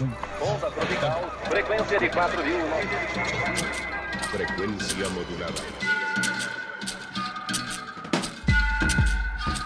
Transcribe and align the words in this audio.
Onda 0.00 0.70
tropical, 0.70 1.30
frequência 1.50 2.00
de 2.00 2.08
4 2.08 2.42
mil. 2.42 2.56
Frecuencia 4.32 5.08
modulada. 5.10 5.60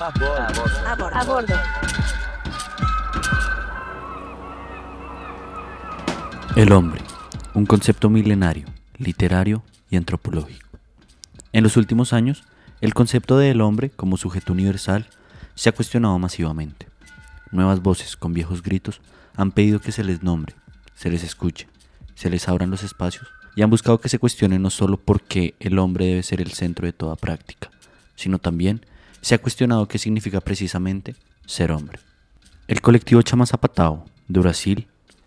A 0.01 0.11
bordo. 0.11 0.89
A 0.89 0.97
bordo. 0.97 1.17
A 1.17 1.25
bordo. 1.25 1.55
El 6.57 6.73
hombre, 6.73 7.01
un 7.55 7.65
concepto 7.65 8.11
milenario, 8.11 8.67
literario 8.99 9.63
y 9.89 9.97
antropológico. 9.97 10.69
En 11.53 11.63
los 11.63 11.77
últimos 11.77 12.13
años, 12.13 12.43
el 12.81 12.93
concepto 12.93 13.39
del 13.39 13.61
hombre 13.61 13.91
como 13.91 14.17
sujeto 14.17 14.53
universal 14.53 15.07
se 15.55 15.69
ha 15.69 15.73
cuestionado 15.73 16.19
masivamente. 16.19 16.89
Nuevas 17.53 17.83
voces 17.83 18.17
con 18.17 18.35
viejos 18.35 18.65
gritos 18.65 19.01
han 19.37 19.53
pedido 19.53 19.81
que 19.81 19.93
se 19.93 20.05
les 20.05 20.23
nombre, 20.23 20.55
se 20.95 21.11
les 21.11 21.23
escuche, 21.23 21.69
se 22.15 22.31
les 22.31 22.49
abran 22.49 22.71
los 22.71 22.83
espacios 22.83 23.27
y 23.57 23.63
han 23.63 23.71
buscado 23.71 24.01
que 24.01 24.09
se 24.09 24.19
cuestione 24.19 24.59
no 24.59 24.71
solo 24.71 24.97
por 24.97 25.23
qué 25.23 25.55
el 25.61 25.79
hombre 25.79 26.07
debe 26.07 26.23
ser 26.23 26.41
el 26.41 26.53
centro 26.53 26.87
de 26.87 26.93
toda 26.93 27.17
práctica, 27.17 27.71
sino 28.17 28.39
también 28.39 28.85
se 29.21 29.35
ha 29.35 29.39
cuestionado 29.39 29.89
qué 29.89 29.99
significa 29.99 30.41
precisamente 30.41 31.15
ser 31.47 31.73
hombre. 31.73 31.99
El 32.69 32.81
colectivo 32.81 33.23
Chama 33.23 33.47
Zapatao 33.47 34.05
de 34.29 34.41
Brasil, 34.41 34.87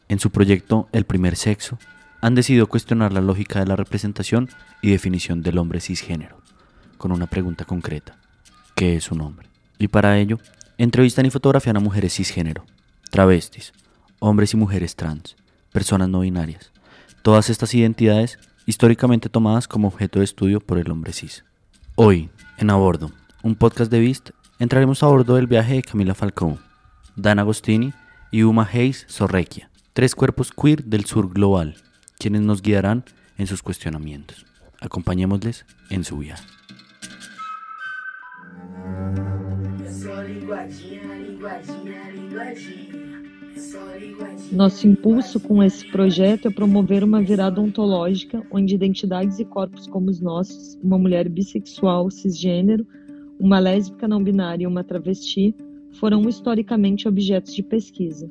en 0.10 0.20
su 0.20 0.32
proyecto 0.32 0.88
El 0.92 1.06
primer 1.06 1.36
sexo, 1.36 1.78
han 2.22 2.36
decidido 2.36 2.68
cuestionar 2.68 3.14
la 3.14 3.22
lógica 3.22 3.60
de 3.60 3.68
la 3.68 3.76
representación 3.76 4.50
y 4.82 4.92
definición 4.92 5.42
del 5.42 5.58
hombre 5.58 5.82
cisgénero, 5.82 6.42
con 6.98 7.12
una 7.12 7.28
pregunta 7.28 7.66
concreta. 7.66 8.18
¿Qué 8.76 8.96
es 8.96 9.12
un 9.12 9.22
hombre? 9.22 9.48
Y 9.78 9.88
para 9.88 10.18
ello, 10.18 10.40
entrevistan 10.78 11.26
y 11.26 11.32
fotografían 11.32 11.78
a 11.78 11.80
mujeres 11.80 12.16
cisgénero, 12.16 12.66
travestis, 13.12 13.74
hombres 14.20 14.54
y 14.54 14.58
mujeres 14.58 14.96
trans, 14.96 15.36
personas 15.72 16.10
no 16.10 16.22
binarias, 16.22 16.72
todas 17.22 17.50
estas 17.50 17.74
identidades 17.74 18.40
históricamente 18.66 19.30
tomadas 19.30 19.68
como 19.68 19.88
objeto 19.88 20.20
de 20.20 20.26
estudio 20.26 20.60
por 20.60 20.78
el 20.78 20.92
hombre 20.92 21.14
cis. 21.14 21.46
Hoy, 21.96 22.30
en 22.58 22.70
A 22.70 22.76
Bordo, 22.76 23.12
un 23.44 23.56
podcast 23.56 23.92
de 23.92 24.00
Beast, 24.00 24.32
entraremos 24.60 25.04
a 25.04 25.08
bordo 25.08 25.36
del 25.36 25.48
viaje 25.48 25.76
de 25.76 25.84
Camila 25.84 26.16
Falcón, 26.16 26.60
Dan 27.16 27.40
Agostini 27.40 27.94
y 28.32 28.44
Uma 28.44 28.68
Hayes 28.72 29.06
Sorrequia, 29.08 29.70
tres 29.94 30.16
cuerpos 30.16 30.52
queer 30.52 30.84
del 30.84 31.06
sur 31.06 31.30
global, 31.34 31.76
quienes 32.20 32.42
nos 32.42 32.62
guiarán 32.62 33.06
en 33.38 33.48
sus 33.48 33.64
cuestionamientos. 33.64 34.46
Acompañémosles 34.80 35.66
en 35.90 36.04
su 36.04 36.18
viaje. 36.18 36.44
Nosso 44.52 44.88
impulso 44.88 45.40
com 45.40 45.62
esse 45.62 45.86
projeto 45.92 46.48
é 46.48 46.52
promover 46.52 47.04
uma 47.04 47.22
virada 47.22 47.60
ontológica 47.60 48.42
onde 48.52 48.76
identidades 48.76 49.40
e 49.40 49.46
corpos 49.46 49.88
como 49.88 50.10
os 50.10 50.22
nossos, 50.22 50.80
uma 50.82 50.98
mulher 50.98 51.28
bissexual 51.28 52.10
cisgênero, 52.10 52.86
uma 53.40 53.60
lésbica 53.60 54.08
não 54.08 54.24
binária 54.24 54.64
e 54.64 54.68
uma 54.68 54.84
travesti, 54.84 55.56
foram 55.92 56.28
historicamente 56.28 57.08
objetos 57.08 57.54
de 57.54 57.64
pesquisa. 57.64 58.30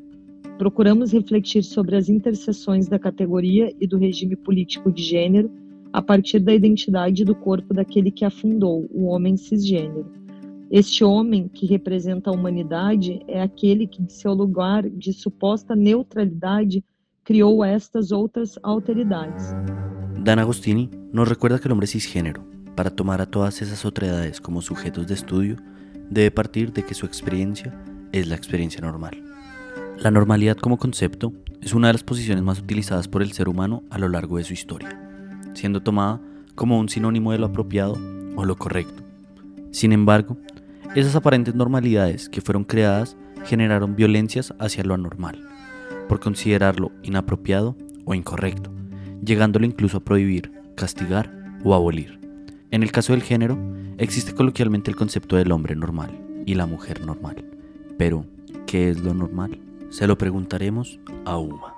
Procuramos 0.58 1.12
refletir 1.12 1.62
sobre 1.62 1.96
as 1.96 2.08
interseções 2.08 2.88
da 2.88 2.98
categoria 2.98 3.72
e 3.80 3.86
do 3.86 3.98
regime 3.98 4.36
político 4.36 4.90
de 4.90 5.02
gênero 5.02 5.50
a 5.92 6.00
partir 6.00 6.38
da 6.40 6.54
identidade 6.54 7.24
do 7.24 7.34
corpo 7.34 7.74
daquele 7.74 8.10
que 8.10 8.24
a 8.24 8.30
fundou, 8.30 8.88
o 8.90 9.04
homem 9.04 9.36
cisgênero. 9.36 10.25
Este 10.70 11.04
homem 11.04 11.48
que 11.48 11.64
representa 11.66 12.28
a 12.28 12.32
humanidade 12.32 13.22
é 13.28 13.40
aquele 13.40 13.86
que, 13.86 14.02
de 14.02 14.12
seu 14.12 14.34
lugar 14.34 14.82
de 14.88 15.12
suposta 15.12 15.76
neutralidade, 15.76 16.84
criou 17.22 17.64
estas 17.64 18.10
outras 18.10 18.58
alteridades. 18.64 19.54
Dan 20.24 20.40
Agostini 20.40 20.90
nos 21.12 21.28
recuerda 21.28 21.60
que 21.60 21.68
el 21.68 21.72
hombre 21.72 21.86
cisgénero, 21.86 22.42
para 22.74 22.90
tomar 22.90 23.20
a 23.20 23.26
todas 23.26 23.62
esas 23.62 23.84
otredades 23.84 24.40
como 24.40 24.60
sujetos 24.60 25.06
de 25.06 25.14
estudio, 25.14 25.56
debe 26.10 26.32
partir 26.32 26.72
de 26.72 26.82
que 26.82 26.94
su 26.94 27.06
experiencia 27.06 27.72
es 28.10 28.26
la 28.26 28.34
experiencia 28.34 28.80
normal. 28.80 29.22
La 29.98 30.10
normalidad 30.10 30.56
como 30.56 30.78
concepto 30.78 31.32
es 31.62 31.74
una 31.74 31.86
de 31.86 31.94
las 31.94 32.02
posiciones 32.02 32.42
más 32.42 32.58
utilizadas 32.58 33.06
por 33.06 33.22
el 33.22 33.32
ser 33.32 33.48
humano 33.48 33.84
a 33.88 33.98
lo 33.98 34.08
largo 34.08 34.36
de 34.36 34.44
su 34.44 34.52
historia, 34.52 34.98
siendo 35.54 35.80
tomada 35.80 36.20
como 36.56 36.80
un 36.80 36.88
sinónimo 36.88 37.30
de 37.30 37.38
lo 37.38 37.46
apropiado 37.46 37.96
o 38.34 38.44
lo 38.44 38.56
correcto. 38.56 39.04
Sin 39.70 39.92
embargo, 39.92 40.36
esas 40.96 41.14
aparentes 41.14 41.54
normalidades 41.54 42.30
que 42.30 42.40
fueron 42.40 42.64
creadas 42.64 43.18
generaron 43.44 43.96
violencias 43.96 44.54
hacia 44.58 44.82
lo 44.82 44.94
anormal, 44.94 45.46
por 46.08 46.20
considerarlo 46.20 46.90
inapropiado 47.02 47.76
o 48.06 48.14
incorrecto, 48.14 48.70
llegándolo 49.22 49.66
incluso 49.66 49.98
a 49.98 50.04
prohibir, 50.04 50.50
castigar 50.74 51.30
o 51.64 51.74
abolir. 51.74 52.18
En 52.70 52.82
el 52.82 52.92
caso 52.92 53.12
del 53.12 53.22
género, 53.22 53.58
existe 53.98 54.34
coloquialmente 54.34 54.90
el 54.90 54.96
concepto 54.96 55.36
del 55.36 55.52
hombre 55.52 55.76
normal 55.76 56.18
y 56.46 56.54
la 56.54 56.64
mujer 56.64 57.04
normal. 57.04 57.44
Pero, 57.98 58.24
¿qué 58.66 58.88
es 58.88 58.98
lo 58.98 59.12
normal? 59.12 59.60
Se 59.90 60.06
lo 60.06 60.16
preguntaremos 60.16 60.98
a 61.26 61.36
Uma. 61.36 61.76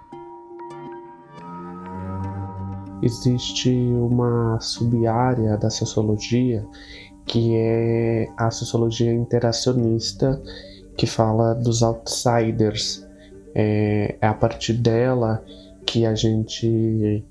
existe 3.02 3.70
uma 3.70 4.58
sub-área 4.60 5.56
da 5.56 5.70
sociologia 5.70 6.66
que 7.28 7.54
é 7.54 8.28
a 8.36 8.50
sociologia 8.50 9.12
interacionista, 9.12 10.42
que 10.96 11.06
fala 11.06 11.54
dos 11.54 11.82
outsiders. 11.82 13.06
É, 13.54 14.16
é 14.20 14.26
a 14.26 14.34
partir 14.34 14.72
dela 14.72 15.44
que 15.86 16.04
a 16.04 16.14
gente 16.14 17.24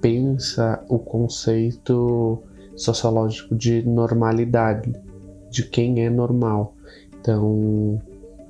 pensa 0.00 0.84
o 0.88 0.98
conceito 0.98 2.42
sociológico 2.76 3.54
de 3.54 3.82
normalidade, 3.82 4.92
de 5.50 5.62
quem 5.62 6.04
é 6.04 6.10
normal. 6.10 6.74
Então, 7.20 8.00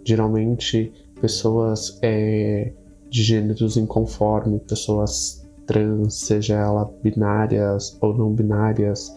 geralmente, 0.04 0.92
pessoas 1.20 1.98
é, 2.02 2.72
de 3.10 3.22
gêneros 3.22 3.76
inconformes, 3.76 4.62
pessoas 4.62 5.44
trans, 5.66 6.14
seja 6.14 6.54
elas 6.54 6.88
binárias 7.02 7.96
ou 8.00 8.14
não 8.14 8.30
binárias, 8.32 9.14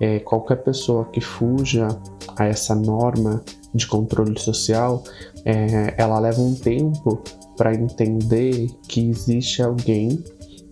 é, 0.00 0.18
qualquer 0.20 0.56
pessoa 0.56 1.04
que 1.06 1.20
fuja 1.20 1.88
a 2.36 2.46
essa 2.46 2.74
norma 2.74 3.42
de 3.74 3.86
controle 3.86 4.38
social, 4.38 5.02
é, 5.44 5.94
ela 5.96 6.18
leva 6.18 6.40
um 6.40 6.54
tempo 6.54 7.22
para 7.56 7.74
entender 7.74 8.68
que 8.88 9.08
existe 9.08 9.62
alguém 9.62 10.22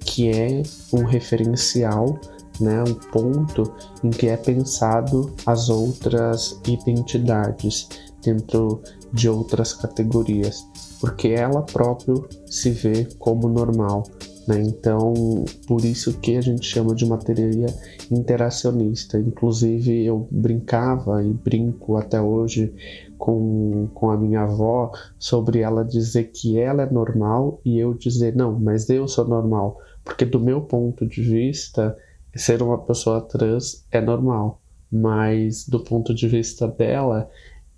que 0.00 0.30
é 0.30 0.62
um 0.92 1.04
referencial, 1.04 2.18
né, 2.60 2.82
um 2.82 2.94
ponto 2.94 3.72
em 4.02 4.10
que 4.10 4.28
é 4.28 4.36
pensado 4.36 5.32
as 5.46 5.68
outras 5.68 6.60
identidades 6.66 7.88
dentro 8.22 8.82
de 9.12 9.28
outras 9.28 9.72
categorias, 9.72 10.66
porque 11.00 11.28
ela 11.28 11.62
própria 11.62 12.14
se 12.46 12.70
vê 12.70 13.08
como 13.18 13.48
normal. 13.48 14.04
Né? 14.46 14.62
Então, 14.62 15.44
por 15.66 15.84
isso 15.84 16.18
que 16.18 16.36
a 16.36 16.40
gente 16.40 16.66
chama 16.66 16.94
de 16.94 17.04
uma 17.04 17.18
teoria 17.18 17.66
interacionista. 18.10 19.18
Inclusive, 19.18 20.04
eu 20.04 20.26
brincava 20.30 21.22
e 21.22 21.32
brinco 21.32 21.96
até 21.96 22.20
hoje 22.20 22.74
com, 23.16 23.88
com 23.94 24.10
a 24.10 24.16
minha 24.16 24.42
avó 24.42 24.90
sobre 25.18 25.60
ela 25.60 25.84
dizer 25.84 26.24
que 26.32 26.58
ela 26.58 26.82
é 26.82 26.90
normal 26.90 27.60
e 27.64 27.78
eu 27.78 27.94
dizer, 27.94 28.34
não, 28.34 28.58
mas 28.58 28.90
eu 28.90 29.06
sou 29.06 29.26
normal. 29.26 29.78
Porque, 30.04 30.24
do 30.24 30.40
meu 30.40 30.62
ponto 30.62 31.06
de 31.06 31.22
vista, 31.22 31.96
ser 32.34 32.62
uma 32.62 32.78
pessoa 32.78 33.20
trans 33.20 33.86
é 33.90 34.00
normal. 34.00 34.60
Mas, 34.90 35.66
do 35.66 35.80
ponto 35.80 36.14
de 36.14 36.28
vista 36.28 36.66
dela, 36.66 37.30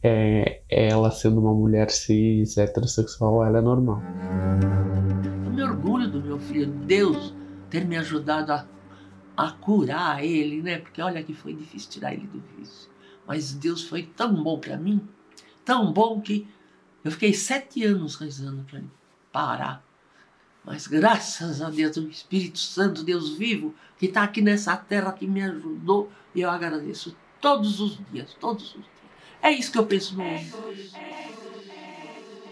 é, 0.07 0.61
ela 0.69 1.11
sendo 1.11 1.41
uma 1.41 1.55
mulher 1.55 1.91
cis, 1.91 2.59
heterossexual, 2.59 3.43
ela 3.43 3.57
é 3.57 3.63
normal. 3.63 4.03
Eu 5.47 5.51
me 5.51 5.63
orgulho 5.63 6.11
do 6.11 6.21
meu 6.21 6.39
filho, 6.39 6.67
Deus 6.67 7.35
ter 7.71 7.87
me 7.87 7.97
ajudado 7.97 8.53
a, 8.53 8.67
a 9.35 9.53
curar 9.53 10.23
ele, 10.23 10.61
né? 10.61 10.79
Porque 10.79 11.01
olha 11.01 11.23
que 11.23 11.33
foi 11.33 11.55
difícil 11.55 11.91
tirar 11.91 12.13
ele 12.13 12.27
do 12.27 12.43
vício. 12.59 12.91
Mas 13.27 13.55
Deus 13.55 13.83
foi 13.83 14.03
tão 14.03 14.43
bom 14.43 14.59
para 14.59 14.77
mim, 14.77 15.01
tão 15.65 15.91
bom 15.91 16.21
que 16.21 16.47
eu 17.03 17.11
fiquei 17.11 17.33
sete 17.33 17.83
anos 17.83 18.17
rezando 18.17 18.63
para 18.65 18.81
ele 18.81 18.91
parar. 19.33 19.83
Mas 20.67 20.87
graças 20.87 21.63
a 21.63 21.71
Deus, 21.71 21.97
o 21.97 22.09
Espírito 22.09 22.59
Santo, 22.59 23.03
Deus 23.03 23.39
vivo, 23.39 23.75
que 23.99 24.05
está 24.05 24.23
aqui 24.23 24.43
nessa 24.43 24.77
terra, 24.77 25.13
que 25.13 25.27
me 25.27 25.43
ajudou, 25.43 26.11
e 26.35 26.43
eu 26.43 26.51
agradeço 26.51 27.17
todos 27.41 27.81
os 27.81 27.99
dias, 28.13 28.35
todos 28.39 28.67
os 28.75 28.83
dias. 28.83 28.94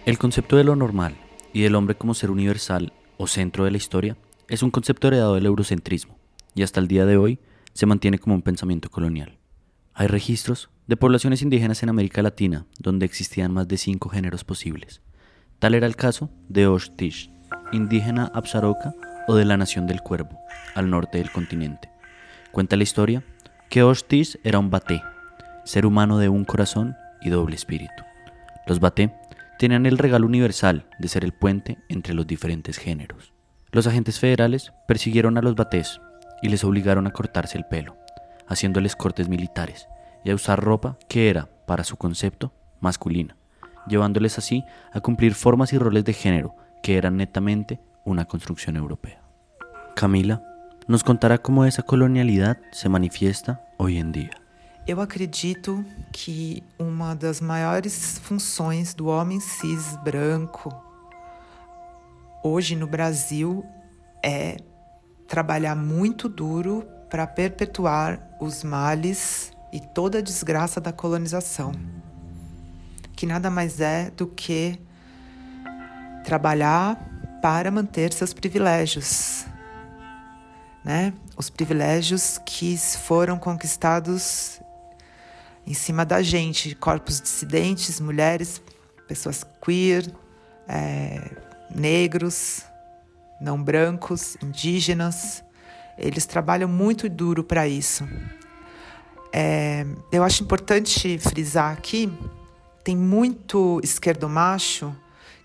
El 0.04 0.18
concepto 0.18 0.56
de 0.56 0.64
lo 0.64 0.76
normal 0.76 1.16
y 1.54 1.62
del 1.62 1.74
hombre 1.74 1.94
como 1.94 2.12
ser 2.12 2.30
universal 2.30 2.92
o 3.16 3.26
centro 3.26 3.64
de 3.64 3.70
la 3.70 3.78
historia 3.78 4.16
es 4.48 4.62
un 4.62 4.70
concepto 4.70 5.08
heredado 5.08 5.34
del 5.34 5.46
eurocentrismo 5.46 6.18
y 6.54 6.62
hasta 6.62 6.80
el 6.80 6.88
día 6.88 7.06
de 7.06 7.16
hoy 7.16 7.38
se 7.72 7.86
mantiene 7.86 8.18
como 8.18 8.34
un 8.34 8.42
pensamiento 8.42 8.90
colonial. 8.90 9.38
Hay 9.94 10.06
registros 10.06 10.68
de 10.86 10.98
poblaciones 10.98 11.40
indígenas 11.40 11.82
en 11.82 11.88
América 11.88 12.20
Latina 12.20 12.66
donde 12.78 13.06
existían 13.06 13.54
más 13.54 13.68
de 13.68 13.78
cinco 13.78 14.10
géneros 14.10 14.44
posibles. 14.44 15.00
Tal 15.60 15.74
era 15.74 15.86
el 15.86 15.96
caso 15.96 16.28
de 16.50 16.66
Osh 16.66 16.90
Tish, 16.90 17.30
indígena 17.72 18.30
Absaroka 18.34 18.94
o 19.28 19.34
de 19.34 19.46
la 19.46 19.56
Nación 19.56 19.86
del 19.86 20.02
Cuervo, 20.02 20.38
al 20.74 20.90
norte 20.90 21.18
del 21.18 21.30
continente. 21.30 21.90
Cuenta 22.50 22.76
la 22.76 22.82
historia 22.82 23.24
que 23.70 23.82
Ostis 23.82 24.38
era 24.44 24.58
un 24.58 24.68
baté, 24.68 25.02
ser 25.64 25.86
humano 25.86 26.18
de 26.18 26.28
un 26.28 26.44
corazón 26.44 26.96
y 27.20 27.30
doble 27.30 27.54
espíritu. 27.54 28.04
Los 28.66 28.80
baté 28.80 29.14
tenían 29.58 29.86
el 29.86 29.98
regalo 29.98 30.26
universal 30.26 30.86
de 30.98 31.08
ser 31.08 31.24
el 31.24 31.32
puente 31.32 31.78
entre 31.88 32.14
los 32.14 32.26
diferentes 32.26 32.78
géneros. 32.78 33.32
Los 33.70 33.86
agentes 33.86 34.18
federales 34.18 34.72
persiguieron 34.86 35.38
a 35.38 35.42
los 35.42 35.54
batés 35.54 36.00
y 36.42 36.48
les 36.48 36.64
obligaron 36.64 37.06
a 37.06 37.12
cortarse 37.12 37.56
el 37.56 37.64
pelo, 37.64 37.96
haciéndoles 38.48 38.96
cortes 38.96 39.28
militares 39.28 39.88
y 40.24 40.30
a 40.30 40.34
usar 40.34 40.60
ropa 40.62 40.98
que 41.08 41.30
era, 41.30 41.48
para 41.66 41.84
su 41.84 41.96
concepto, 41.96 42.52
masculina, 42.80 43.36
llevándoles 43.86 44.38
así 44.38 44.64
a 44.92 45.00
cumplir 45.00 45.34
formas 45.34 45.72
y 45.72 45.78
roles 45.78 46.04
de 46.04 46.12
género 46.12 46.54
que 46.82 46.96
eran 46.96 47.16
netamente 47.16 47.80
una 48.04 48.24
construcción 48.24 48.76
europea. 48.76 49.22
Camila 49.94 50.42
nos 50.88 51.04
contará 51.04 51.38
cómo 51.38 51.64
esa 51.64 51.82
colonialidad 51.82 52.58
se 52.72 52.88
manifiesta 52.88 53.64
hoy 53.78 53.98
en 53.98 54.12
día. 54.12 54.41
Eu 54.84 55.00
acredito 55.00 55.84
que 56.12 56.60
uma 56.76 57.14
das 57.14 57.40
maiores 57.40 58.18
funções 58.18 58.92
do 58.92 59.06
homem 59.06 59.38
cis 59.38 59.96
branco 60.02 60.74
hoje 62.42 62.74
no 62.74 62.88
Brasil 62.88 63.64
é 64.24 64.56
trabalhar 65.28 65.76
muito 65.76 66.28
duro 66.28 66.84
para 67.08 67.28
perpetuar 67.28 68.36
os 68.40 68.64
males 68.64 69.52
e 69.72 69.78
toda 69.78 70.18
a 70.18 70.22
desgraça 70.22 70.80
da 70.80 70.92
colonização, 70.92 71.70
que 73.14 73.24
nada 73.24 73.48
mais 73.48 73.80
é 73.80 74.10
do 74.10 74.26
que 74.26 74.80
trabalhar 76.24 76.98
para 77.40 77.70
manter 77.70 78.12
seus 78.12 78.34
privilégios, 78.34 79.46
né? 80.84 81.14
Os 81.36 81.48
privilégios 81.48 82.38
que 82.44 82.76
foram 82.76 83.38
conquistados 83.38 84.61
em 85.66 85.74
cima 85.74 86.04
da 86.04 86.22
gente, 86.22 86.74
corpos 86.74 87.20
dissidentes, 87.20 88.00
mulheres, 88.00 88.60
pessoas 89.06 89.44
queer, 89.64 90.12
é, 90.68 91.30
negros, 91.74 92.62
não 93.40 93.62
brancos, 93.62 94.36
indígenas. 94.42 95.42
Eles 95.98 96.26
trabalham 96.26 96.68
muito 96.68 97.08
duro 97.08 97.44
para 97.44 97.68
isso. 97.68 98.08
É, 99.32 99.86
eu 100.10 100.22
acho 100.22 100.42
importante 100.42 101.18
frisar 101.18 101.72
aqui, 101.72 102.12
tem 102.84 102.96
muito 102.96 103.80
esquerdo 103.82 104.28
macho 104.28 104.94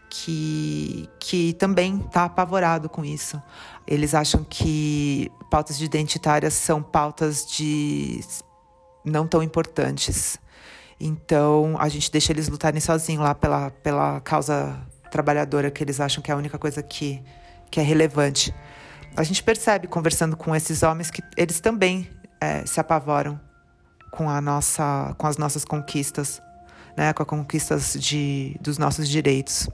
que, 0.10 1.10
que 1.20 1.54
também 1.54 2.00
está 2.00 2.26
apavorado 2.26 2.90
com 2.90 3.06
isso. 3.06 3.42
Eles 3.86 4.14
acham 4.14 4.44
que 4.44 5.32
pautas 5.50 5.80
identitárias 5.80 6.54
são 6.54 6.82
pautas 6.82 7.46
de 7.46 8.20
não 9.10 9.28
tão 9.28 9.42
importantes. 9.42 10.40
Então 11.00 11.76
a 11.80 11.90
gente 11.90 12.12
deixa 12.12 12.32
eles 12.32 12.48
lutarem 12.48 12.80
sozinhos 12.80 13.24
lá 13.24 13.36
pela, 13.36 13.70
pela 13.70 14.20
causa 14.22 14.80
trabalhadora, 15.12 15.72
que 15.72 15.84
eles 15.84 16.00
acham 16.00 16.22
que 16.22 16.32
é 16.32 16.34
a 16.34 16.38
única 16.38 16.58
coisa 16.58 16.82
que, 16.82 17.22
que 17.70 17.80
é 17.80 17.84
relevante. 17.84 18.54
A 19.16 19.24
gente 19.24 19.42
percebe, 19.42 19.88
conversando 19.88 20.36
com 20.36 20.56
esses 20.56 20.84
homens, 20.84 21.10
que 21.10 21.24
eles 21.36 21.60
também 21.60 22.10
é, 22.40 22.66
se 22.66 22.80
apavoram 22.80 23.40
com, 24.12 24.30
a 24.30 24.40
nossa, 24.42 25.16
com 25.18 25.28
as 25.28 25.38
nossas 25.38 25.66
conquistas, 25.66 26.42
né, 26.96 27.14
com 27.14 27.24
as 27.24 27.30
conquistas 27.30 27.94
de, 27.94 28.56
dos 28.62 28.78
nossos 28.78 29.08
direitos. 29.08 29.70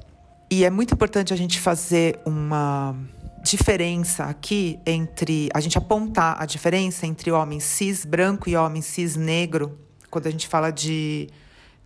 E 0.50 0.63
é 0.63 0.69
muito 0.69 0.94
importante 0.94 1.33
a 1.33 1.35
gente 1.35 1.59
fazer 1.59 2.19
uma 2.25 2.95
diferença 3.44 4.24
aqui 4.24 4.80
entre 4.86 5.50
a 5.54 5.60
gente 5.60 5.78
apontar 5.78 6.42
a 6.42 6.45
diferença 6.45 7.06
entre 7.06 7.30
homem 7.30 7.60
cis 7.60 8.06
branco 8.06 8.50
e 8.50 8.56
homem 8.56 8.81
cis 8.81 9.18
negro 9.18 9.78
quando 10.10 10.28
a 10.28 10.31
gente 10.31 10.48
fala 10.48 10.72
de, 10.72 11.28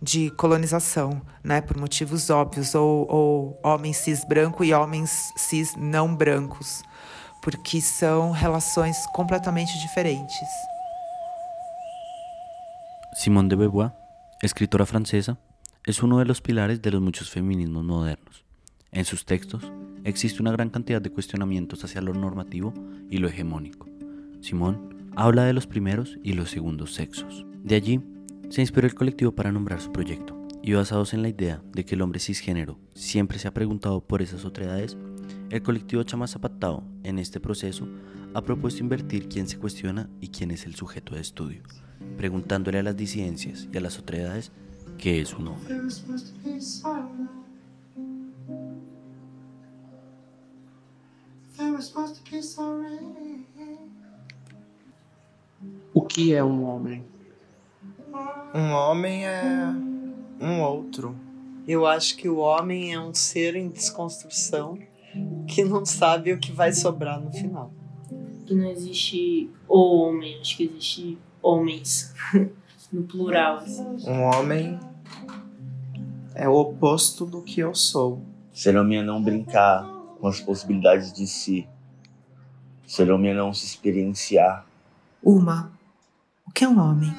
de 0.00 0.30
colonização, 0.32 1.20
né, 1.42 1.60
por 1.60 1.76
motivos 1.76 2.30
óbvios, 2.30 2.74
ou, 2.74 3.06
ou 3.10 3.60
homem 3.64 3.92
cis 3.92 4.24
branco 4.24 4.62
e 4.62 4.72
homens 4.72 5.32
cis 5.36 5.74
não 5.76 6.14
brancos, 6.14 6.82
porque 7.42 7.80
são 7.80 8.30
relações 8.30 8.96
completamente 9.14 9.78
diferentes. 9.80 10.36
Simone 13.14 13.48
de 13.48 13.56
Beauvoir, 13.56 13.92
escritora 14.42 14.86
francesa, 14.86 15.36
es 15.86 16.02
uno 16.02 16.18
de 16.18 16.26
los 16.26 16.40
pilares 16.40 16.80
de 16.80 16.90
los 16.90 17.00
muchos 17.00 17.30
feminismos 17.30 17.82
modernos. 17.82 18.47
En 18.90 19.04
sus 19.04 19.24
textos 19.24 19.70
existe 20.04 20.40
una 20.40 20.52
gran 20.52 20.70
cantidad 20.70 21.02
de 21.02 21.10
cuestionamientos 21.10 21.84
hacia 21.84 22.00
lo 22.00 22.14
normativo 22.14 22.72
y 23.10 23.18
lo 23.18 23.28
hegemónico. 23.28 23.86
Simón 24.40 25.10
habla 25.14 25.44
de 25.44 25.52
los 25.52 25.66
primeros 25.66 26.18
y 26.22 26.32
los 26.32 26.50
segundos 26.50 26.94
sexos. 26.94 27.44
De 27.62 27.74
allí 27.74 28.00
se 28.48 28.62
inspiró 28.62 28.86
el 28.86 28.94
colectivo 28.94 29.32
para 29.32 29.52
nombrar 29.52 29.80
su 29.80 29.92
proyecto, 29.92 30.38
y 30.62 30.72
basados 30.72 31.12
en 31.12 31.22
la 31.22 31.28
idea 31.28 31.62
de 31.72 31.84
que 31.84 31.94
el 31.94 32.02
hombre 32.02 32.20
cisgénero 32.20 32.78
siempre 32.94 33.38
se 33.38 33.48
ha 33.48 33.54
preguntado 33.54 34.00
por 34.00 34.22
esas 34.22 34.44
otredades, 34.44 34.96
el 35.50 35.62
colectivo 35.62 36.02
Chama 36.02 36.26
Zapatao 36.26 36.82
en 37.04 37.18
este 37.18 37.40
proceso 37.40 37.88
ha 38.34 38.42
propuesto 38.42 38.82
invertir 38.82 39.28
quién 39.28 39.48
se 39.48 39.58
cuestiona 39.58 40.08
y 40.20 40.28
quién 40.28 40.50
es 40.50 40.66
el 40.66 40.74
sujeto 40.74 41.14
de 41.14 41.20
estudio, 41.20 41.62
preguntándole 42.16 42.78
a 42.78 42.82
las 42.82 42.96
disidencias 42.96 43.68
y 43.72 43.76
a 43.76 43.80
las 43.80 43.98
otredades 43.98 44.52
qué 44.98 45.20
es 45.20 45.34
un 45.34 45.48
hombre. 45.48 45.74
O 55.94 56.02
que 56.02 56.34
é 56.34 56.42
um 56.42 56.64
homem? 56.64 57.04
Um 58.54 58.72
homem 58.72 59.26
é 59.26 59.72
um 60.40 60.60
outro. 60.60 61.14
Eu 61.66 61.86
acho 61.86 62.16
que 62.16 62.28
o 62.28 62.38
homem 62.38 62.94
é 62.94 63.00
um 63.00 63.14
ser 63.14 63.54
em 63.54 63.68
desconstrução 63.68 64.78
que 65.46 65.62
não 65.62 65.84
sabe 65.84 66.32
o 66.32 66.38
que 66.38 66.50
vai 66.50 66.72
sobrar 66.72 67.20
no 67.20 67.30
final. 67.32 67.72
Que 68.44 68.54
não 68.54 68.70
existe 68.70 69.50
o 69.68 70.02
homem, 70.02 70.40
acho 70.40 70.56
que 70.56 70.64
existe 70.64 71.18
homens 71.42 72.12
no 72.92 73.02
plural. 73.04 73.58
assim. 73.58 73.84
Um 74.10 74.22
homem 74.22 74.80
é 76.34 76.48
o 76.48 76.54
oposto 76.54 77.24
do 77.24 77.42
que 77.42 77.60
eu 77.60 77.74
sou. 77.74 78.20
Ser 78.52 78.76
homem 78.76 78.98
é 78.98 79.02
não 79.02 79.22
brincar 79.22 79.97
com 80.20 80.28
as 80.28 80.40
possibilidades 80.40 81.12
de 81.12 81.26
si. 81.26 81.68
Ser 82.86 83.10
homem 83.10 83.32
é 83.32 83.34
não 83.34 83.52
se 83.52 83.66
experienciar. 83.66 84.66
Uma, 85.22 85.72
o 86.46 86.50
que 86.50 86.64
é 86.64 86.68
um 86.68 86.78
homem? 86.78 87.12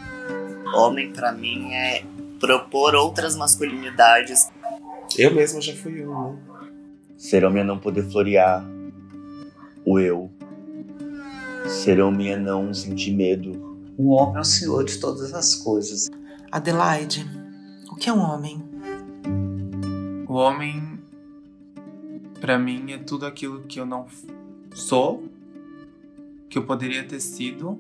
Homem, 0.74 1.12
pra 1.12 1.32
mim, 1.32 1.72
é 1.74 2.04
propor 2.40 2.96
outras 2.96 3.36
masculinidades. 3.36 4.52
Eu 5.18 5.34
mesmo 5.34 5.62
já 5.62 5.76
fui 5.76 6.06
um. 6.08 6.38
Ser 7.18 7.44
homem 7.44 7.62
é 7.62 7.66
não 7.66 7.78
poder 7.78 8.10
florear 8.10 8.66
o 9.86 10.00
eu. 10.00 10.32
Ser 11.68 12.02
homem 12.02 12.32
é 12.32 12.38
não 12.38 12.74
sentir 12.74 13.14
medo. 13.14 13.70
O 13.98 14.12
homem 14.12 14.38
é 14.38 14.40
o 14.40 14.46
senhor 14.46 14.86
de 14.86 14.98
todas 15.00 15.34
as 15.34 15.56
coisas. 15.56 16.10
Adelaide, 16.52 17.26
o 17.92 17.96
que 17.96 18.10
é 18.10 18.14
um 18.14 18.22
homem? 18.22 18.64
O 20.28 20.34
homem, 20.34 20.89
pra 22.40 22.58
mim, 22.58 22.92
é 22.92 22.98
tudo 22.98 23.26
aquilo 23.26 23.62
que 23.62 23.80
eu 23.80 23.86
não 23.86 24.08
sou, 24.74 25.24
que 26.50 26.58
eu 26.58 26.66
poderia 26.66 27.04
ter 27.04 27.20
sido 27.20 27.80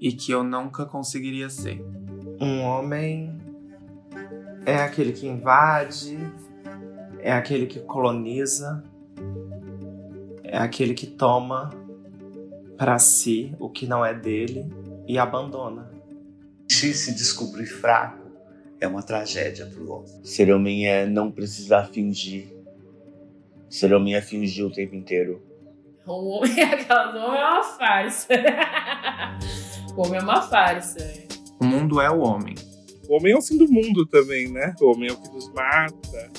e 0.00 0.12
que 0.12 0.30
eu 0.30 0.44
nunca 0.44 0.84
conseguiria 0.86 1.50
ser. 1.50 1.84
Um 2.40 2.62
homem 2.62 3.38
é 4.64 4.82
aquele 4.82 5.12
que 5.12 5.26
invade, 5.26 6.18
é 7.20 7.32
aquele 7.32 7.66
que 7.66 7.80
coloniza, 7.80 8.84
é 10.42 10.58
aquele 10.58 10.94
que 10.94 11.06
toma 11.06 11.70
pra 12.76 12.98
si 12.98 13.54
o 13.58 13.68
que 13.68 13.86
não 13.86 14.04
é 14.04 14.14
dele 14.14 14.66
e 15.06 15.18
abandona. 15.18 15.90
Se 16.68 16.92
se 16.92 17.14
descobrir 17.14 17.66
fraco, 17.66 18.25
é 18.80 18.86
uma 18.86 19.02
tragédia 19.02 19.66
pro 19.66 19.90
homem. 19.90 20.24
Ser 20.24 20.52
homem 20.52 20.86
é 20.86 21.06
não 21.06 21.30
precisar 21.30 21.84
fingir. 21.84 22.54
Ser 23.68 23.92
homem 23.94 24.14
é 24.14 24.20
fingir 24.20 24.64
o 24.64 24.70
tempo 24.70 24.94
inteiro. 24.94 25.42
O 26.06 26.36
homem, 26.36 26.62
aquelas 26.62 27.14
homem 27.14 27.40
é 27.40 27.44
uma 27.44 27.62
farsa. 27.62 28.34
o 29.96 30.02
homem 30.02 30.20
é 30.20 30.22
uma 30.22 30.42
farsa. 30.42 30.98
O 31.60 31.64
mundo 31.64 32.00
é 32.00 32.10
o 32.10 32.20
homem. 32.20 32.54
O 33.08 33.16
homem 33.16 33.32
é 33.32 33.36
o 33.36 33.42
fim 33.42 33.56
do 33.56 33.68
mundo 33.68 34.06
também, 34.06 34.50
né? 34.50 34.74
O 34.80 34.92
homem 34.92 35.08
é 35.08 35.12
o 35.12 35.16
que 35.16 35.28
nos 35.30 35.52
mata. 35.52 36.30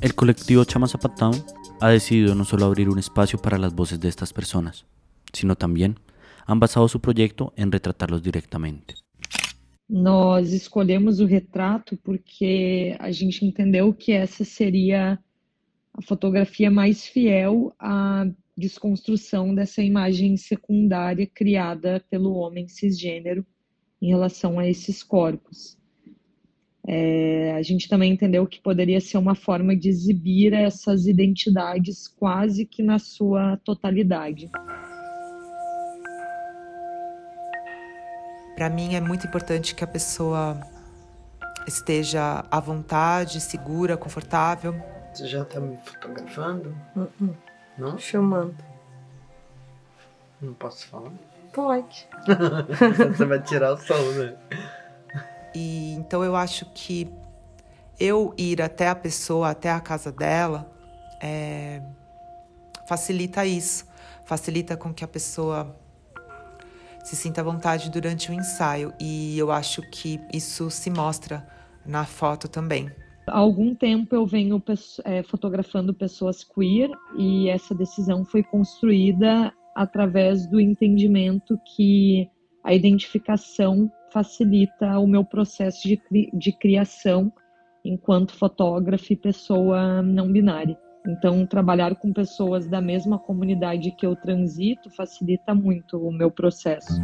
El 0.00 0.14
colectivo 0.14 0.64
Chama 0.70 0.86
Zapatão 0.86 1.30
ha 1.80 1.88
decidido 1.88 2.34
no 2.34 2.44
solo 2.44 2.66
abrir 2.66 2.90
un 2.90 2.98
espacio 2.98 3.38
para 3.38 3.58
las 3.58 3.74
voces 3.74 4.00
de 4.00 4.08
estas 4.08 4.32
personas, 4.32 4.84
sino 5.32 5.56
también 5.56 5.98
han 6.46 6.60
basado 6.60 6.88
su 6.88 7.00
proyecto 7.00 7.54
en 7.56 7.72
retratarlos 7.72 8.22
directamente. 8.22 9.03
Nós 9.88 10.52
escolhemos 10.52 11.20
o 11.20 11.26
retrato 11.26 11.96
porque 11.98 12.96
a 12.98 13.10
gente 13.10 13.44
entendeu 13.44 13.92
que 13.92 14.12
essa 14.12 14.44
seria 14.44 15.18
a 15.92 16.02
fotografia 16.02 16.70
mais 16.70 17.06
fiel 17.06 17.74
à 17.78 18.26
desconstrução 18.56 19.54
dessa 19.54 19.82
imagem 19.82 20.36
secundária 20.36 21.26
criada 21.26 22.04
pelo 22.08 22.34
homem 22.34 22.66
cisgênero 22.68 23.44
em 24.00 24.08
relação 24.08 24.58
a 24.58 24.68
esses 24.68 25.02
corpos. 25.02 25.78
É, 26.86 27.52
a 27.52 27.62
gente 27.62 27.88
também 27.88 28.12
entendeu 28.12 28.46
que 28.46 28.60
poderia 28.60 29.00
ser 29.00 29.16
uma 29.16 29.34
forma 29.34 29.74
de 29.74 29.88
exibir 29.88 30.52
essas 30.52 31.06
identidades 31.06 32.06
quase 32.06 32.66
que 32.66 32.82
na 32.82 32.98
sua 32.98 33.56
totalidade. 33.58 34.50
Para 38.56 38.70
mim 38.70 38.94
é 38.94 39.00
muito 39.00 39.26
importante 39.26 39.74
que 39.74 39.82
a 39.82 39.86
pessoa 39.86 40.60
esteja 41.66 42.44
à 42.50 42.60
vontade, 42.60 43.40
segura, 43.40 43.96
confortável. 43.96 44.74
Você 45.12 45.26
já 45.26 45.42
está 45.42 45.60
me 45.60 45.76
fotografando? 45.78 46.76
Uh-uh. 46.94 47.36
Não? 47.76 47.98
Filmando. 47.98 48.56
Não 50.40 50.54
posso 50.54 50.86
falar? 50.86 51.12
Pode. 51.52 52.08
Você 53.16 53.24
vai 53.24 53.40
tirar 53.40 53.72
o 53.72 53.76
som, 53.76 53.94
né? 54.12 54.36
E 55.54 55.92
então 55.94 56.24
eu 56.24 56.34
acho 56.34 56.66
que 56.66 57.12
eu 57.98 58.34
ir 58.36 58.60
até 58.60 58.88
a 58.88 58.94
pessoa, 58.94 59.50
até 59.50 59.70
a 59.70 59.80
casa 59.80 60.10
dela, 60.10 60.70
é, 61.20 61.80
facilita 62.88 63.46
isso, 63.46 63.86
facilita 64.24 64.76
com 64.76 64.92
que 64.92 65.04
a 65.04 65.08
pessoa 65.08 65.76
se 67.04 67.14
sinta 67.14 67.42
à 67.42 67.44
vontade 67.44 67.90
durante 67.90 68.30
o 68.30 68.34
ensaio. 68.34 68.92
E 68.98 69.38
eu 69.38 69.52
acho 69.52 69.82
que 69.90 70.18
isso 70.32 70.70
se 70.70 70.90
mostra 70.90 71.46
na 71.86 72.04
foto 72.04 72.48
também. 72.48 72.90
Há 73.26 73.38
algum 73.38 73.74
tempo 73.74 74.14
eu 74.14 74.26
venho 74.26 74.62
é, 75.04 75.22
fotografando 75.22 75.94
pessoas 75.94 76.42
queer 76.42 76.90
e 77.16 77.48
essa 77.48 77.74
decisão 77.74 78.24
foi 78.24 78.42
construída 78.42 79.52
através 79.74 80.46
do 80.46 80.60
entendimento 80.60 81.58
que 81.74 82.28
a 82.62 82.74
identificação 82.74 83.90
facilita 84.12 84.98
o 84.98 85.06
meu 85.06 85.24
processo 85.24 85.86
de, 85.86 85.96
cri 85.96 86.30
de 86.32 86.52
criação 86.52 87.32
enquanto 87.84 88.34
fotógrafa 88.34 89.12
e 89.12 89.16
pessoa 89.16 90.02
não 90.02 90.32
binária. 90.32 90.78
Então, 91.06 91.46
trabalhar 91.46 91.94
com 91.96 92.12
pessoas 92.12 92.66
da 92.66 92.80
mesma 92.80 93.18
comunidade 93.18 93.90
que 93.90 94.06
eu 94.06 94.16
transito 94.16 94.88
facilita 94.90 95.54
muito 95.54 95.98
o 95.98 96.10
meu 96.10 96.30
processo. 96.30 97.00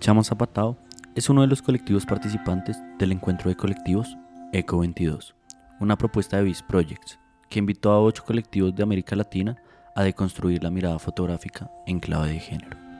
Chama 0.00 0.22
Zapatao 0.22 0.76
es 1.14 1.28
uno 1.28 1.42
de 1.42 1.46
los 1.46 1.60
colectivos 1.60 2.04
participantes 2.04 2.76
del 2.98 3.12
encuentro 3.12 3.50
de 3.50 3.56
colectivos 3.56 4.16
ECO 4.52 4.80
22, 4.80 5.34
una 5.80 5.96
propuesta 5.96 6.38
de 6.38 6.44
Beast 6.44 6.66
Projects 6.66 7.18
que 7.48 7.58
invitó 7.58 7.90
a 7.90 8.00
ocho 8.00 8.24
colectivos 8.24 8.74
de 8.74 8.82
América 8.82 9.14
Latina 9.14 9.56
a 9.94 10.02
deconstruir 10.04 10.62
la 10.62 10.70
mirada 10.70 10.98
fotográfica 10.98 11.70
en 11.86 12.00
clave 12.00 12.32
de 12.32 12.40
género. 12.40 12.90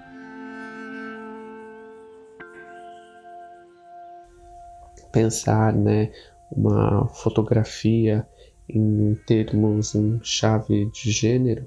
pensar 5.12 5.74
né, 5.74 6.12
uma 6.50 7.08
fotografia 7.08 8.26
em 8.74 9.14
termos 9.26 9.94
em 9.94 10.20
chave 10.22 10.86
de 10.86 11.10
gênero 11.10 11.66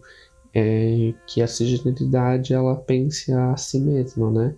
é 0.53 1.13
que 1.25 1.41
a 1.41 1.47
cisgeneridade 1.47 2.53
ela 2.53 2.75
pense 2.75 3.31
a 3.33 3.55
si 3.57 3.79
mesma, 3.79 4.31
né? 4.31 4.55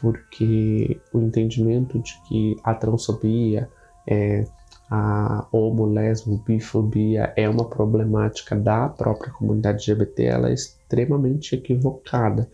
Porque 0.00 1.00
o 1.12 1.20
entendimento 1.20 1.98
de 1.98 2.12
que 2.28 2.56
a 2.62 2.74
transfobia, 2.74 3.68
é, 4.06 4.44
a 4.90 5.46
homo, 5.52 5.86
lesbo, 5.86 6.42
bifobia 6.46 7.32
é 7.36 7.48
uma 7.48 7.68
problemática 7.68 8.54
da 8.54 8.88
própria 8.88 9.32
comunidade 9.32 9.90
LGBT, 9.90 10.24
ela 10.24 10.50
é 10.50 10.54
extremamente 10.54 11.54
equivocada 11.54 12.48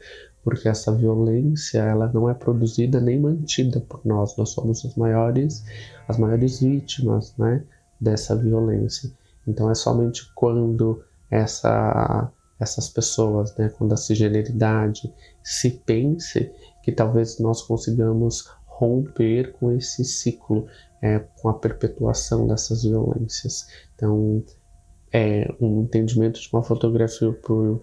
porque 0.49 0.67
essa 0.67 0.91
violência 0.91 1.81
ela 1.81 2.11
não 2.11 2.27
é 2.31 2.33
produzida 2.33 2.99
nem 3.01 3.21
mantida 3.21 3.81
por 3.81 4.01
nós. 4.03 4.35
Nós 4.39 4.49
somos 4.49 4.83
as 4.83 4.95
maiores, 4.95 5.63
as 6.09 6.17
maiores 6.17 6.61
vítimas, 6.61 7.35
né, 7.37 7.63
dessa 8.01 8.35
violência. 8.35 9.11
Então 9.49 9.71
é 9.71 9.75
somente 9.75 10.31
quando 10.35 11.03
essa, 11.31 12.31
essas 12.61 12.89
pessoas, 12.89 13.57
né, 13.57 13.71
quando 13.71 13.93
a 13.93 13.97
cisgeneridade 13.97 15.13
se 15.43 15.71
pense 15.71 16.53
que 16.83 16.93
talvez 16.93 17.39
nós 17.39 17.63
consigamos 17.63 18.51
romper 18.67 19.53
com 19.55 19.73
esse 19.73 20.05
ciclo, 20.05 20.67
é, 21.03 21.19
com 21.19 21.49
a 21.49 21.55
perpetuação 21.55 22.47
dessas 22.47 22.85
violências. 22.85 23.67
Então, 23.95 24.45
é 25.13 25.53
um 25.61 25.83
entendimento 25.83 26.41
de 26.41 26.49
uma 26.53 26.63
fotografia 26.63 27.33
por, 27.33 27.83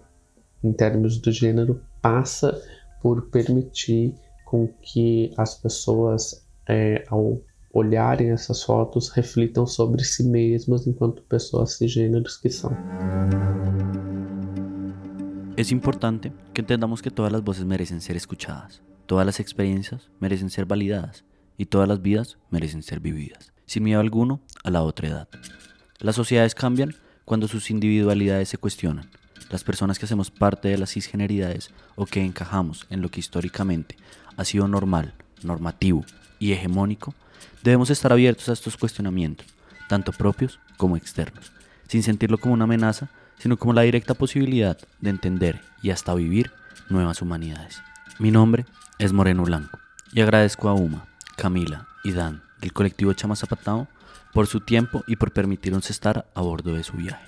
em 0.62 0.72
termos 0.72 1.18
do 1.18 1.30
gênero 1.30 1.82
passa 2.00 2.58
por 3.02 3.28
permitir 3.30 4.14
com 4.46 4.68
que 4.80 5.32
as 5.36 5.54
pessoas, 5.54 6.46
é, 6.68 7.04
ao 7.08 7.40
olharem 7.76 8.30
essas 8.30 8.62
fotos, 8.62 9.10
reflitam 9.10 9.66
sobre 9.66 10.02
si 10.04 10.24
mesmas 10.24 10.86
enquanto 10.86 11.22
pessoas 11.22 11.76
cisgêneros 11.76 12.36
que 12.36 12.50
são. 12.50 12.72
Es 15.56 15.72
importante 15.72 16.32
que 16.52 16.60
entendamos 16.60 17.00
que 17.00 17.10
todas 17.10 17.32
las 17.32 17.42
voces 17.42 17.64
merecen 17.64 18.00
ser 18.00 18.16
escuchadas, 18.16 18.82
todas 19.06 19.24
las 19.24 19.40
experiencias 19.40 20.10
merecen 20.20 20.50
ser 20.50 20.66
validadas 20.66 21.24
y 21.56 21.66
todas 21.66 21.88
las 21.88 22.02
vidas 22.02 22.38
merecen 22.50 22.82
ser 22.82 23.00
vividas, 23.00 23.52
sin 23.64 23.84
miedo 23.84 24.00
alguno 24.00 24.40
a 24.64 24.70
la 24.70 24.82
otra 24.82 25.08
edad. 25.08 25.28
Las 25.98 26.16
sociedades 26.16 26.54
cambian 26.54 26.94
cuando 27.24 27.48
sus 27.48 27.70
individualidades 27.70 28.50
se 28.50 28.58
cuestionan, 28.58 29.10
las 29.50 29.64
personas 29.64 29.98
que 29.98 30.04
hacemos 30.04 30.30
parte 30.30 30.68
de 30.68 30.78
las 30.78 30.90
cisgeneridades 30.90 31.70
o 31.94 32.04
que 32.06 32.22
encajamos 32.22 32.86
en 32.90 33.00
lo 33.00 33.10
que 33.10 33.20
históricamente 33.20 33.96
ha 34.36 34.44
sido 34.44 34.68
normal, 34.68 35.14
normativo 35.42 36.04
y 36.38 36.52
hegemónico, 36.52 37.14
debemos 37.66 37.90
estar 37.90 38.12
abiertos 38.12 38.48
a 38.48 38.52
estos 38.52 38.76
cuestionamientos, 38.76 39.46
tanto 39.88 40.12
propios 40.12 40.60
como 40.76 40.96
externos, 40.96 41.50
sin 41.88 42.04
sentirlo 42.04 42.38
como 42.38 42.54
una 42.54 42.64
amenaza, 42.64 43.08
sino 43.38 43.56
como 43.56 43.72
la 43.72 43.82
directa 43.82 44.14
posibilidad 44.14 44.78
de 45.00 45.10
entender 45.10 45.60
y 45.82 45.90
hasta 45.90 46.14
vivir 46.14 46.52
nuevas 46.88 47.20
humanidades. 47.22 47.82
Mi 48.20 48.30
nombre 48.30 48.66
es 48.98 49.12
Moreno 49.12 49.42
Blanco 49.42 49.80
y 50.12 50.20
agradezco 50.20 50.68
a 50.68 50.74
Uma, 50.74 51.06
Camila 51.36 51.88
y 52.04 52.12
Dan 52.12 52.42
del 52.60 52.72
colectivo 52.72 53.12
Chama 53.14 53.34
Zapatao 53.34 53.88
por 54.32 54.46
su 54.46 54.60
tiempo 54.60 55.02
y 55.08 55.16
por 55.16 55.32
permitirnos 55.32 55.90
estar 55.90 56.30
a 56.36 56.40
bordo 56.42 56.72
de 56.72 56.84
su 56.84 56.92
viaje. 56.92 57.26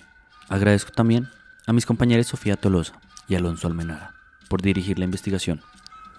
Agradezco 0.49 0.93
también 0.93 1.29
a 1.67 1.73
mis 1.73 1.85
compañeros 1.85 2.29
Sofía 2.29 2.57
Tolosa 2.57 3.01
y 3.27 3.35
Alonso 3.35 3.67
Almenara 3.67 4.15
por 4.49 4.63
dirigir 4.63 5.01
la 5.01 5.05
investigación 5.05 5.61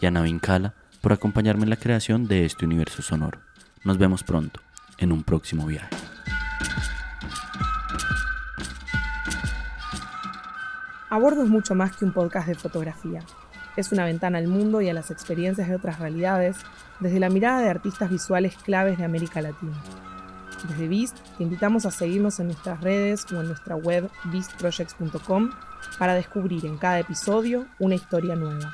y 0.01 0.07
a 0.07 0.11
Navin 0.11 0.39
Kala 0.39 0.73
por 0.99 1.13
acompañarme 1.13 1.63
en 1.63 1.69
la 1.69 1.77
creación 1.77 2.27
de 2.27 2.45
este 2.45 2.65
universo 2.65 3.01
sonoro. 3.01 3.48
Nos 3.83 3.97
vemos 3.97 4.23
pronto 4.23 4.59
en 4.97 5.11
un 5.13 5.23
próximo 5.23 5.65
viaje. 5.65 5.95
A 11.09 11.17
bordo 11.17 11.43
es 11.43 11.49
mucho 11.49 11.75
más 11.75 11.95
que 11.95 12.03
un 12.03 12.11
podcast 12.11 12.47
de 12.47 12.55
fotografía. 12.55 13.23
Es 13.77 13.91
una 13.93 14.05
ventana 14.05 14.37
al 14.37 14.47
mundo 14.47 14.81
y 14.81 14.89
a 14.89 14.93
las 14.93 15.11
experiencias 15.11 15.69
de 15.69 15.75
otras 15.75 15.99
realidades 15.99 16.57
desde 16.99 17.19
la 17.19 17.29
mirada 17.29 17.61
de 17.61 17.69
artistas 17.69 18.09
visuales 18.09 18.55
claves 18.57 18.97
de 18.97 19.05
América 19.05 19.41
Latina. 19.41 19.81
Desde 20.67 20.89
Beast 20.89 21.17
te 21.37 21.43
invitamos 21.43 21.85
a 21.85 21.91
seguirnos 21.91 22.39
en 22.41 22.47
nuestras 22.47 22.81
redes 22.81 23.25
o 23.31 23.39
en 23.39 23.47
nuestra 23.47 23.77
web 23.77 24.09
beastprojects.com 24.25 25.51
para 25.97 26.15
descubrir 26.15 26.65
en 26.65 26.77
cada 26.77 26.99
episodio 26.99 27.65
una 27.79 27.95
historia 27.95 28.35
nueva. 28.35 28.73